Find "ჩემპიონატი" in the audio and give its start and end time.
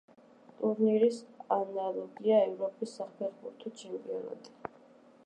3.83-4.57